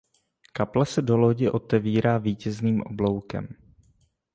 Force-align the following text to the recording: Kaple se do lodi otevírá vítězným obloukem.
Kaple 0.53 0.85
se 0.85 1.01
do 1.01 1.17
lodi 1.17 1.49
otevírá 1.49 2.17
vítězným 2.17 2.81
obloukem. 2.81 3.47